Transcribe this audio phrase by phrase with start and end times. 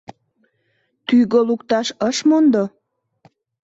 [1.07, 2.63] Тӱгӧ лукташ ыш мондо?